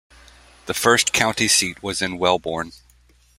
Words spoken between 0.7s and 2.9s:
first county seat was in Wellborn.